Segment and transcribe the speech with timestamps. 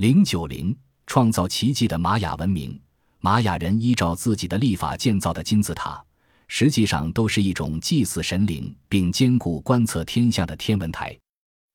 [0.00, 0.74] 零九零
[1.06, 2.80] 创造奇迹的玛雅文明。
[3.18, 6.02] 玛雅人依照自己的历法建造的金字塔，
[6.48, 11.14] 实际上都是一种祭祀神灵并兼顾观测天象的天文台。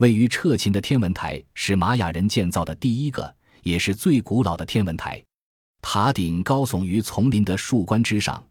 [0.00, 5.24] 位于彻琴的天文台是玛雅人建造的第一个，也是最古老的天文台。
[5.80, 8.46] 塔顶高耸于丛林的树冠之上，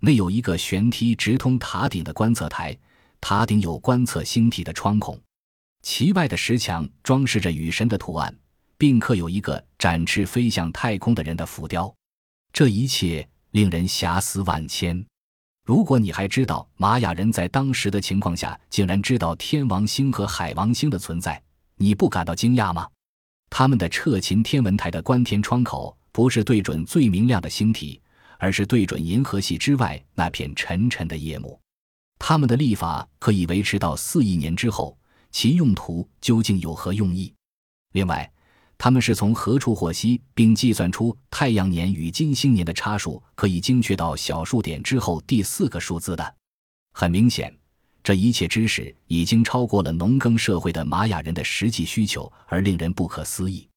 [0.00, 2.74] 内有一个悬梯直通塔顶的观测台。
[3.20, 5.20] 塔顶有观测星体的窗孔，
[5.82, 8.34] 其外的石墙装饰着雨神的图案，
[8.82, 11.94] 并刻有一个展翅飞向太空的人的浮雕。
[12.52, 15.06] 这一切令人遐思万千。
[15.64, 21.40] 如果你还知道玛雅人在当时的情况下竟然知道天王星和海王星的存在，
[21.76, 22.88] 你不感到惊讶吗？
[23.50, 28.02] 他们的彻勤天文台的观天窗口不是对准最明亮的星体，
[28.36, 31.56] 而是对准银河系之外那片沉沉的夜幕。
[32.18, 34.98] 他们的历法可以维持到四亿年之后，
[35.30, 37.32] 其用途究竟有何用意？
[37.92, 38.28] 另外，
[38.84, 46.34] 他们是从何处获悉并计算出太阳年与金星年的差数可以精确到小数点之后第四个数字的？
[46.92, 47.56] 很明显，
[48.02, 53.68] 这一切知识已经超过了农耕社会的玛雅人的实际需求，而令人不可思议。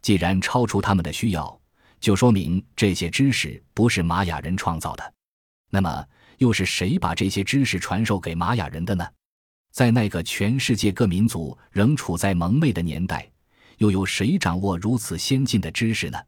[0.00, 1.60] 既然超出他们的需要，
[2.00, 5.12] 就说明这些知识不是玛雅人创造的。
[5.68, 6.02] 那么？
[6.38, 9.06] 又是谁把这些知识传授给玛雅人的呢？
[9.70, 13.30] 在那个全世界各民族仍处在蒙昧的年代，
[13.78, 16.18] 又有谁掌握如此先进的知识呢？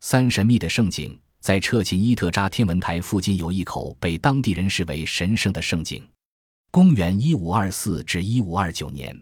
[0.00, 6.06] 三神秘的圣井在彻琴伊特扎天文台附近有一口被当地人视为神圣的圣井。
[6.70, 9.16] 公元一五二四至一五二九年，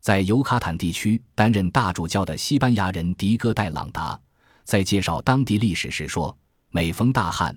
[0.00, 4.18] 在尤卡坦地区担任大主教的西班牙人迪戈戴朗达
[4.64, 6.36] 在介绍当地历史时说
[6.70, 7.56] ：“每逢大旱。”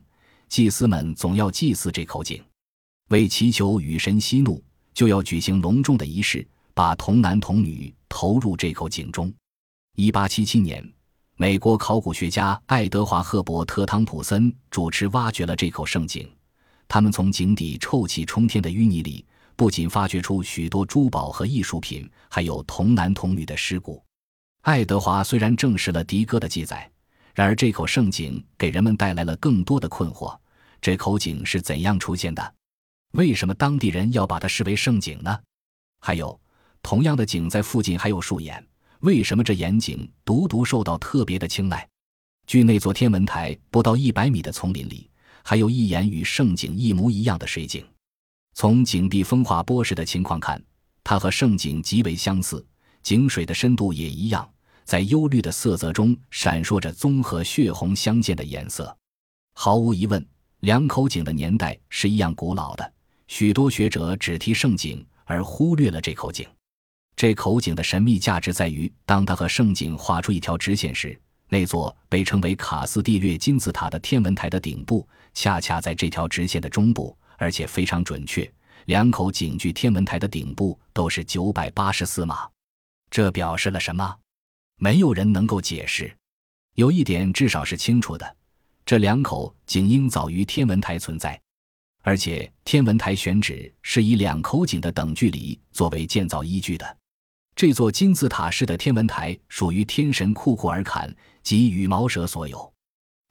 [0.49, 2.43] 祭司们总要祭祀这口井，
[3.09, 4.59] 为祈求雨神息怒，
[4.95, 9.31] 就要举行隆重的仪式，把童男童女投入这口井中。
[9.99, 10.81] 一八七七年，
[11.35, 16.25] 美国考古学家爱德华·赫伯特·汤普森主持挖掘了这口圣井。
[16.87, 19.25] 他们从井底臭气冲天的淤泥里，
[19.57, 24.01] 不仅发掘出许多珠宝和艺术品，还有童男童女的尸骨。
[24.61, 26.89] 爱德华虽然证实了迪哥的记载。
[27.35, 30.33] 然而，这口圣井给人们带来了更多的困惑：
[30.79, 32.53] 这口井是怎样出现的？
[33.11, 35.37] 为什么当地人要把它视为圣井呢？
[35.99, 36.39] 还有，
[36.81, 38.65] 同样的井在附近还有树眼，
[39.01, 41.87] 为什么这眼井独独受到特别的青睐？
[42.47, 45.09] 距那座天文台不到一百米的丛林里，
[45.43, 47.85] 还有一眼与圣井一模一样的水井。
[48.53, 50.61] 从井壁风化波时的情况看，
[51.03, 52.65] 它和圣井极为相似，
[53.01, 54.49] 井水的深度也一样。
[54.83, 58.97] 在幽绿的色泽中闪烁着综合血红相间的颜色。
[59.53, 60.27] 毫无疑问，
[60.61, 62.93] 两口井的年代是一样古老的。
[63.27, 66.45] 许多学者只提圣井，而忽略了这口井。
[67.19, 71.19] 这口井的神秘价值在于，当它和圣井画出一条直线时，
[71.49, 78.49] 那座被称为卡斯蒂略金字塔的天文台的顶部恰恰在这条直线的中部，而且非常准确。
[78.85, 82.47] 两口井距天文台的顶部都是九百八十四码。
[83.11, 84.15] 这表示了什么？
[84.77, 86.09] 没有人能够解释，
[86.75, 88.37] 有一点至少是清楚的：
[88.85, 91.37] 这两口井应早于天文台存在，
[92.01, 96.98] 而且天文台选址是以两口井的等距离作为建造依据的。
[97.59, 102.73] 这座金字塔式的天文台属于天神库库尔坎及羽毛蛇所有，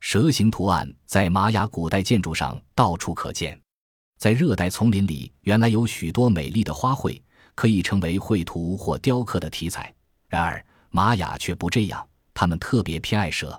[0.00, 3.59] 蛇形图案在玛雅古代建筑上到处可见。
[4.19, 7.19] 在热带丛林里，原来有许多美丽的花卉，
[7.55, 9.91] 可以成为绘图或雕刻的题材。
[10.28, 13.59] 然而，玛雅却不这样，他们特别偏爱蛇。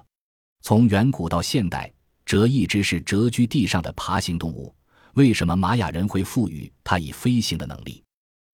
[0.61, 1.91] 从远古到现代，
[2.27, 4.71] 蛇一直是蛰居地上的爬行动物。
[5.15, 8.03] 为什么玛雅人会赋予它以飞行的能力？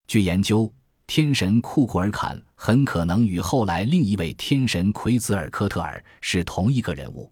[0.08, 0.74] 据研究，
[1.08, 7.32] 天神库库尔坎很可能与后来另一位天神奎兹尔科特尔是同一个人物。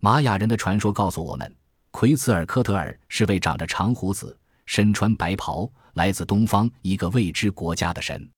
[0.00, 1.56] 玛雅人的传说告诉我们，
[1.90, 8.28] 奎兹尔科特尔是位长着长胡子、身穿白袍、来自东方一个未知国家的神。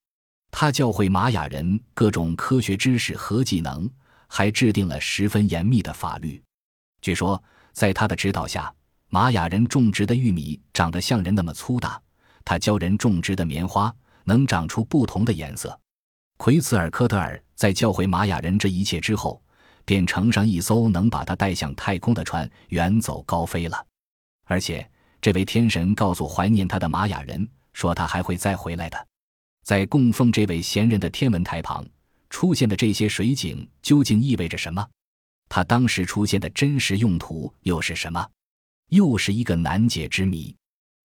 [0.50, 3.90] 他教会玛雅人各种科学知识和技能，
[4.28, 6.40] 还制定了十分严密的法律。
[7.02, 7.42] 据说，
[7.72, 8.72] 在他的指导下，
[9.08, 12.00] 玛雅人种植的玉米长得像人那么粗大。
[12.44, 13.94] 他教人种植的棉花
[14.28, 15.76] 能长出不同的颜色。
[16.36, 19.42] 奎茨尔科特尔在教会玛雅人这一切之后，
[19.84, 23.84] 便乘上一艘能把他带向太空的船，远走高飞了。
[24.44, 24.88] 而且，
[25.20, 29.06] 这位天神告诉怀念他的玛雅人，说他还会再回来的。
[29.64, 31.84] 在供奉这位贤人的天文台旁
[32.30, 34.86] 出现的这些水井究竟意味着什么？
[35.48, 38.24] 他当时出现的真实用途又是什么？
[38.90, 40.54] 又是一个难解之谜。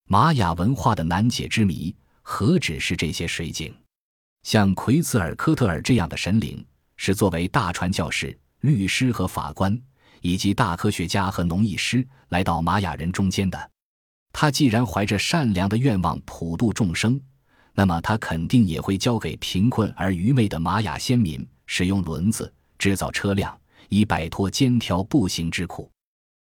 [0.05, 3.71] 玛雅文化的难解之谜何止是这些水井？
[4.43, 6.65] 像奎茨尔科特尔这样的神灵，
[6.95, 9.79] 是作为大传教士、律师和法官，
[10.21, 13.71] 以及大科学家和农艺师来到玛雅人中间的。
[14.31, 17.21] 他既然怀着善良的愿望普度众生，
[17.73, 23.55] 那么他肯定也会教给贫困而愚昧的玛雅先民使用轮子制造车辆，
[23.89, 25.91] 以摆脱肩挑步行之苦。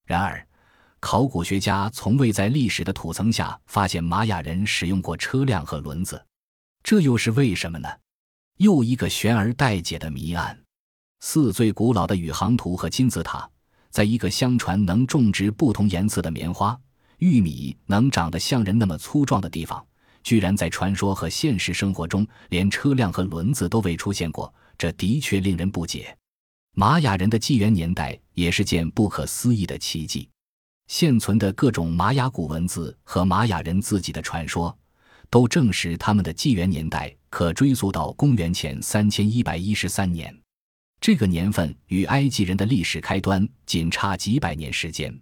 [0.05, 0.45] 然而，
[1.01, 6.23] 考古学家从未在历史的土层下发现玛雅人使用过车辆和轮子，
[6.83, 7.89] 这又是为什么呢？
[8.57, 10.57] 又一个悬而待解的谜案。
[11.19, 13.49] 四最古老的宇航图和金字塔，
[13.89, 16.79] 在一个相传能种植不同颜色的棉花。
[17.17, 19.83] 玉米能长得像人那么粗壮的地方，
[20.23, 26.15] 居然在传说和现实生活中连车辆和轮子都未出现过，这的确令人不解。
[26.73, 30.29] 玛雅人的纪元年代也是件不可思议的奇迹。
[30.91, 34.77] 现存的各种玛雅古文字和玛雅人自己的传说，
[35.29, 40.37] 都证实他们的纪元年代可追溯到公元前三千一百一十三年。
[40.99, 45.17] 这个年份与埃及人的历史开端仅差几百年时间。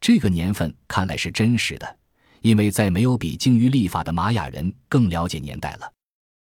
[0.00, 1.96] 这个年份看来是真实的，
[2.40, 5.92] 因为再没有比精于历法的玛雅人更了解年代了。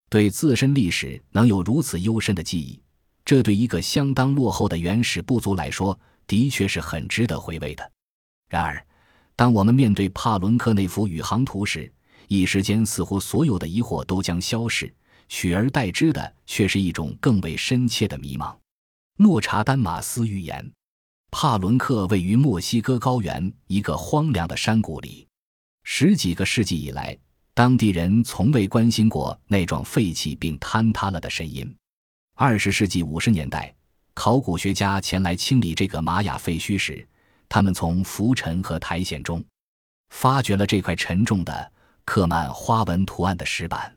[0.10, 2.82] 对自身历史能有如此幽深的记忆，
[3.26, 7.92] 这对一个相当落后的原始部族来说，的确是很值得回味的。
[8.52, 8.86] 然而，
[9.34, 11.90] 当我们面对帕伦克那幅宇航图时，
[12.28, 14.94] 一时间似乎所有的疑惑都将消逝，
[15.30, 18.54] 取而代之的却是一种更为深切的迷茫。
[19.16, 20.70] 诺查丹马斯预言。
[21.32, 25.26] 帕伦克位于墨西哥高原一个荒凉的山谷里，
[25.86, 27.18] 十几个世纪以来，
[27.54, 31.74] 当地人从未关心过那幢废弃并坍塌了的神音。
[32.36, 33.74] 二十世纪五十年代，
[34.14, 37.08] 考古学家前来清理这个玛雅废墟时，
[37.54, 39.44] 他们从浮尘和苔藓中
[40.12, 41.72] 发掘了这块沉重的
[42.06, 43.94] 刻满花纹图案的石板。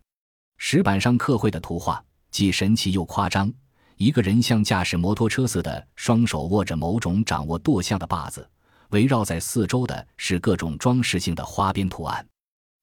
[0.59, 3.53] 石板上刻绘的图画既神奇又夸张。
[3.97, 8.45] 一个人像驾驶摩托车似的，双手握着某种掌握舵向的把子，
[8.91, 12.27] 围绕在四周的是各种装饰性的花边图案。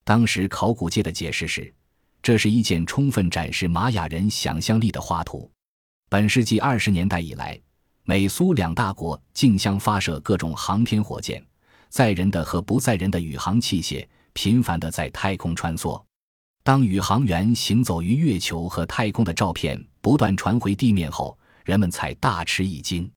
[0.06, 1.74] 当时考古界的解释是，
[2.22, 5.52] 这是一件充分展示玛雅人想象力的画图。
[6.08, 7.60] 本世纪二十年代以来，
[8.04, 11.44] 美苏两大国竞相发射各种航天火箭，
[11.90, 16.02] 载人的和不载人的宇航器械频繁地在太空穿梭。
[16.64, 23.10] 当宇航员行走于月球和太空的照片不断传回地面后，人们才大吃一惊。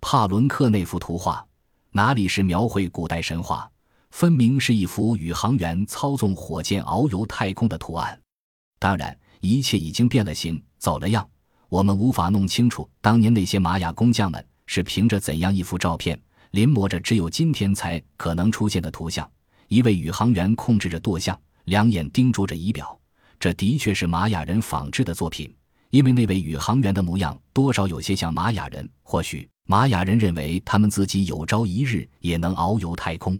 [0.00, 1.46] 帕伦克那幅图画
[1.90, 3.70] 哪里是描绘古代神话，
[4.10, 8.18] 分明是一幅宇航员操纵火箭遨游太空的图案。
[8.78, 11.28] 当然，一切已经变了形、走了样，
[11.70, 16.20] 我们无法弄清楚当年那些玛雅工匠们是凭着怎样一幅照片，
[16.50, 19.26] 临摹着只有今天才可能出现的图像。
[19.68, 21.38] 一位宇航员控制着舵像。
[21.66, 22.98] 两眼盯住着仪表，
[23.38, 25.54] 这的确是玛雅人仿制的作品。
[25.90, 33.38] 因为那位宇航员的模样多少有些像玛雅人，或许玛雅人认为他们自己有朝一日也能遨游太空。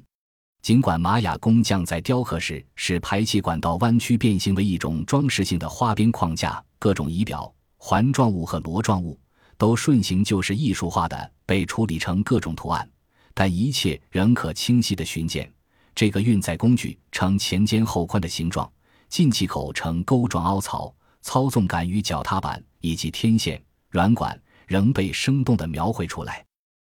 [0.63, 9.19] 尽管玛雅工匠在雕刻时使排气管道弯曲变形为一种装饰性的花边框架，各种仪表、环状物和螺状物
[9.57, 12.89] 都顺行就是艺术化的被处理成各种图案，
[13.33, 15.51] 但一切仍可清晰的寻见。
[15.95, 18.71] 这个运载工具呈前尖后宽的形状，
[19.09, 26.45] 进气口呈钩状凹槽，操纵杆与脚踏板以及天线、软管仍被生动地描绘出来。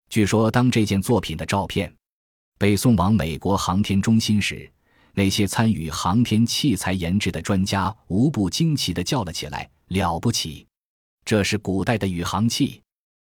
[0.10, 1.94] 据说，当这件作品的照片
[2.58, 4.72] 被送往美国航天中心时，
[5.14, 10.67] 那些参与航天器材研制的专家无不惊奇地叫了起来：“了不起！
[11.28, 12.82] 这是古代的宇航器。”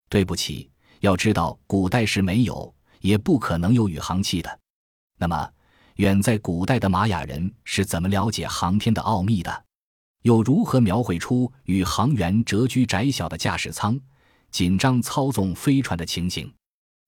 [0.08, 4.60] 对不起，要知道，古代是没有，也不可能有宇航器的。
[5.18, 5.50] 那么。
[5.96, 9.64] 远在古代的玛雅人是怎么了解航天的奥秘的？
[10.22, 13.98] 又如何描绘出宇航员蛰居窄小的驾驶舱，
[14.52, 16.48] 紧张操纵飞船的情形？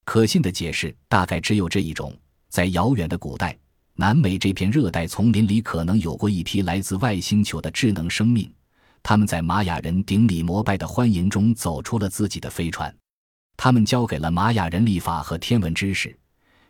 [0.04, 2.12] 可信的解释大概只有这一种：
[2.48, 3.56] 在遥远的古代，
[3.94, 8.52] 南美这片热带丛林里可能有过一批来自外星球的智能生命，
[9.02, 12.94] 他们在玛雅人顶礼膜拜的欢迎中走出了自己的飞船，
[13.56, 16.16] 他们教给了玛雅人历法和天文知识。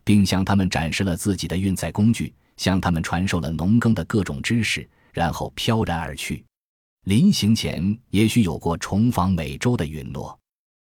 [0.05, 6.45] 并向他们展示了自己的运载工具，向他们传授了农耕的各种知识，然后飘然而去。
[7.05, 10.37] 临行前，也许有过重访美洲的允诺。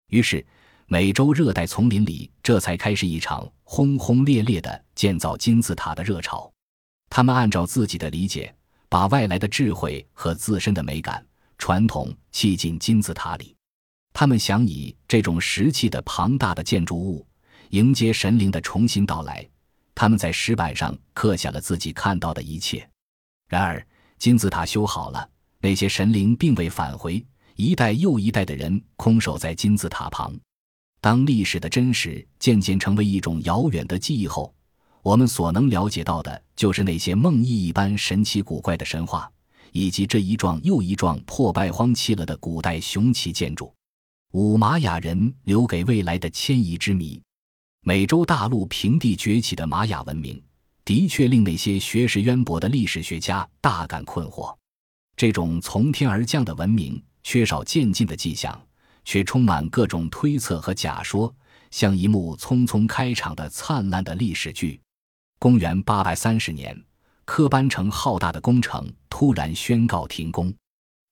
[0.10, 0.46] 于是，
[0.88, 6.52] 美洲热带丛林里这才开始一场轰轰烈烈的建造金字塔的热潮。
[7.10, 8.54] 他们按照自己的理解，
[8.90, 11.26] 把外来的智慧和自身的美感、
[11.64, 13.56] 传统砌进金字塔里。
[14.12, 17.26] 他们想以这种石砌的庞大的建筑物。
[17.70, 19.50] 迎接神灵的重新到来，
[19.96, 22.86] 他们在石板上刻下了自己看到的一切。
[23.48, 23.88] 然而，
[24.20, 25.30] 金字塔修好了，
[25.62, 30.38] 那些神灵并未返回，一代又一代的人空守在金字塔旁。
[31.00, 34.54] 当历史的真实渐渐成为一种遥远的记忆后，
[35.02, 39.32] 我们所能了解到的就是那些梦呓一般神奇古怪的神话，
[39.74, 43.74] 以及这一幢又一幢破败荒弃了的古代雄奇建筑——
[44.32, 47.22] 五玛雅人留给未来的迁移之谜。
[47.82, 50.42] 美洲大陆平地崛起的玛雅文明，
[50.86, 54.56] 的确令那些学识渊博的历史学家大感困惑。
[55.18, 58.60] 这种从天而降的文明，缺少渐进的迹象，
[59.04, 61.36] 却充满各种推测和假说，
[61.72, 64.80] 像一幕匆匆开场的灿烂的历史剧。
[65.40, 66.80] 公元八百三十年，
[67.26, 68.90] 科班城浩大的工程
[69.24, 70.54] 突然宣告停工。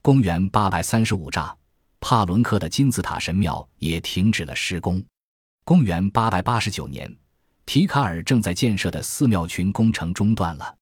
[0.01, 1.55] 公元八百三十五乍，
[2.01, 5.01] 帕伦克的金字塔神庙也停止了施工。
[5.63, 7.09] 公元八百八十九年，
[7.65, 10.75] 提卡尔正在建设的寺庙群工程中断了。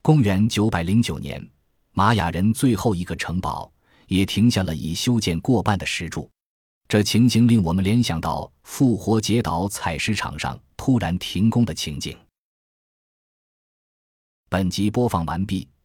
[0.00, 1.46] 公元九百零九年，
[1.92, 3.70] 玛雅人最后一个城堡
[4.06, 6.30] 也停下了已修建过半的石柱。
[6.88, 12.16] 这情形令我们联想到复活节岛采石场上突然停工的情景。
[14.48, 15.68] 本集播放完毕，